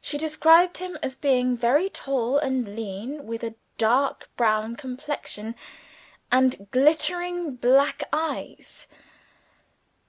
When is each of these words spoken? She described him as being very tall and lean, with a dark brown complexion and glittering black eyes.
She 0.00 0.16
described 0.16 0.78
him 0.78 0.96
as 1.02 1.16
being 1.16 1.56
very 1.56 1.90
tall 1.90 2.38
and 2.38 2.76
lean, 2.76 3.26
with 3.26 3.42
a 3.42 3.56
dark 3.78 4.30
brown 4.36 4.76
complexion 4.76 5.56
and 6.30 6.68
glittering 6.70 7.56
black 7.56 8.04
eyes. 8.12 8.86